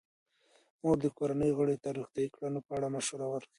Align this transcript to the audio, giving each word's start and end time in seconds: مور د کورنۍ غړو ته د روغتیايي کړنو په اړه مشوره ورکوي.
مور 0.81 0.97
د 1.03 1.07
کورنۍ 1.17 1.51
غړو 1.57 1.75
ته 1.83 1.89
د 1.91 1.95
روغتیايي 1.97 2.29
کړنو 2.35 2.59
په 2.67 2.71
اړه 2.77 2.87
مشوره 2.95 3.25
ورکوي. 3.29 3.49